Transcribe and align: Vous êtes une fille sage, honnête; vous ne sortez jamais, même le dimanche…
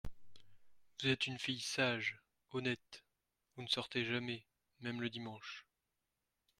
Vous 0.99 1.09
êtes 1.09 1.27
une 1.27 1.37
fille 1.37 1.59
sage, 1.59 2.17
honnête; 2.53 3.03
vous 3.55 3.61
ne 3.61 3.67
sortez 3.67 4.03
jamais, 4.03 4.43
même 4.79 4.99
le 4.99 5.11
dimanche… 5.11 5.67